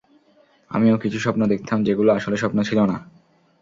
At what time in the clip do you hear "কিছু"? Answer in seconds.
0.97-1.17